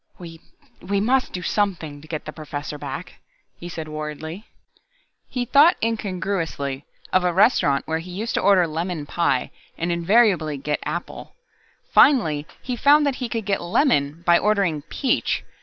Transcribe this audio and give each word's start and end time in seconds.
"We 0.17 0.41
we 0.81 0.99
must 0.99 1.31
do 1.31 1.43
something 1.43 2.01
to 2.01 2.07
get 2.07 2.25
the 2.25 2.33
Professor 2.33 2.79
back," 2.79 3.19
he 3.59 3.69
said 3.69 3.87
worriedly. 3.87 4.47
He 5.29 5.45
thought 5.45 5.77
incongruously 5.79 6.85
of 7.13 7.23
a 7.23 7.31
restaurant 7.31 7.87
where 7.87 7.99
he 7.99 8.09
used 8.09 8.33
to 8.33 8.41
order 8.41 8.65
lemon 8.65 9.05
pie 9.05 9.51
and 9.77 9.91
invariably 9.91 10.57
get 10.57 10.79
apple. 10.81 11.35
Finally 11.93 12.47
he 12.63 12.75
found 12.75 13.05
that 13.05 13.17
he 13.17 13.29
could 13.29 13.45
get 13.45 13.61
lemon 13.61 14.23
by 14.25 14.39
ordering 14.39 14.81
peach. 14.89 15.43